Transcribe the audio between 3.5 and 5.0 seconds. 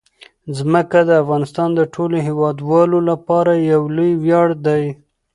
یو لوی ویاړ دی.